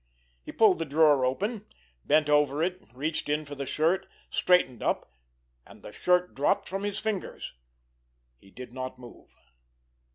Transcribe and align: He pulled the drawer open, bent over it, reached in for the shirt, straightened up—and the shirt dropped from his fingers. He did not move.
He 0.41 0.51
pulled 0.51 0.79
the 0.79 0.85
drawer 0.85 1.23
open, 1.23 1.67
bent 2.05 2.27
over 2.27 2.63
it, 2.63 2.81
reached 2.91 3.29
in 3.29 3.45
for 3.45 3.53
the 3.53 3.67
shirt, 3.67 4.07
straightened 4.31 4.81
up—and 4.81 5.83
the 5.83 5.91
shirt 5.91 6.33
dropped 6.33 6.67
from 6.67 6.81
his 6.81 6.97
fingers. 6.97 7.53
He 8.39 8.49
did 8.49 8.73
not 8.73 8.97
move. 8.97 9.29